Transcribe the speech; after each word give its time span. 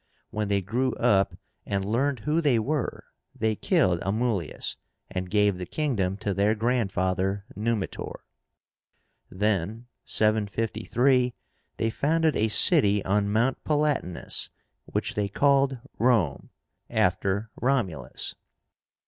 When 0.31 0.47
they 0.47 0.61
grew 0.63 0.93
up 0.95 1.37
and 1.63 1.85
learned 1.85 2.21
who 2.21 2.41
they 2.41 2.57
were, 2.57 3.05
they 3.35 3.53
killed 3.55 4.01
Amulius, 4.01 4.75
and 5.11 5.29
gave 5.29 5.59
the 5.59 5.67
kingdom 5.67 6.17
to 6.21 6.33
their 6.33 6.55
grandfather, 6.55 7.45
Numitor. 7.55 8.25
Then 9.29 9.85
(753) 10.05 11.35
they 11.77 11.89
founded 11.91 12.35
a 12.35 12.47
city 12.47 13.05
on 13.05 13.31
Mount 13.31 13.63
Palatínus, 13.63 14.49
which 14.85 15.13
they 15.13 15.27
called 15.29 15.77
ROME, 15.99 16.49
after 16.89 17.51
Romulus. 17.61 18.33